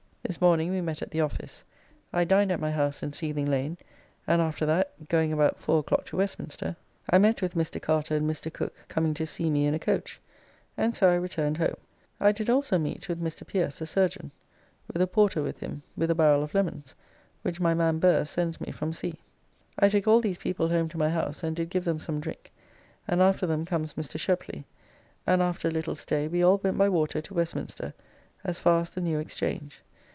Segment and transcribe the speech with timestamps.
[0.23, 1.65] This morning we met at the office:
[2.13, 3.77] I dined at my house in Seething Lane,
[4.25, 6.77] and after that, going about 4 o'clock to Westminster,
[7.09, 7.81] I met with Mr.
[7.81, 8.53] Carter and Mr.
[8.53, 10.21] Cooke coming to see me in a coach,
[10.77, 11.75] and so I returned home.
[12.21, 13.45] I did also meet with Mr.
[13.45, 14.31] Pierce, the surgeon,
[14.87, 16.95] with a porter with him, with a barrel of Lemons,
[17.41, 19.15] which my man Burr sends me from sea.
[19.77, 22.53] I took all these people home to my house and did give them some drink,
[23.05, 24.17] and after them comes Mr.
[24.17, 24.63] Sheply,
[25.27, 27.93] and after a little stay we all went by water to Westminster
[28.45, 29.81] as far as the New Exchange.